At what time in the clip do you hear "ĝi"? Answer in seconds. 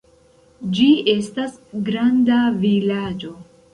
0.77-0.87